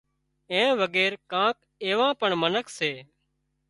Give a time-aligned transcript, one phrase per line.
[0.51, 1.55] اين وڳير ڪانڪ
[1.85, 2.91] ايوان پڻ منک سي